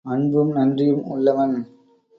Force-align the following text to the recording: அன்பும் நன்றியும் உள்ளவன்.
அன்பும் 0.05 0.51
நன்றியும் 0.51 1.03
உள்ளவன். 1.05 1.55